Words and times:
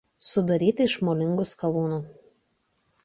Sudaryti 0.27 0.87
iš 0.89 0.95
molingų 1.09 1.47
skalūnų. 1.53 2.01